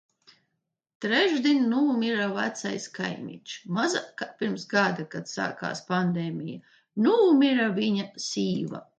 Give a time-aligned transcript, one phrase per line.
[1.05, 3.53] Trešdien nomira vecais kaimiņš.
[3.77, 6.63] Mazāk kā pirms gada, kad sākās pandēmija,
[7.09, 8.81] nomira viņa sieva.